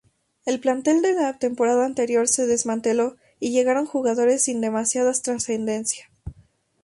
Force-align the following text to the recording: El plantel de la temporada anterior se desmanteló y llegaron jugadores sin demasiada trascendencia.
El 0.45 0.59
plantel 0.59 1.03
de 1.03 1.13
la 1.13 1.37
temporada 1.37 1.85
anterior 1.85 2.27
se 2.27 2.47
desmanteló 2.47 3.17
y 3.39 3.51
llegaron 3.51 3.85
jugadores 3.85 4.41
sin 4.41 4.59
demasiada 4.59 5.11
trascendencia. 5.13 6.09